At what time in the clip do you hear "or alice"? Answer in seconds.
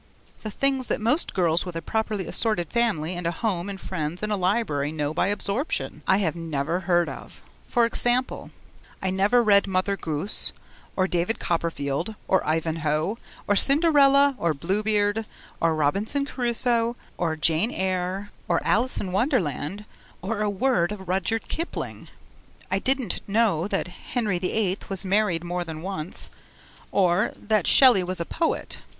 18.47-18.97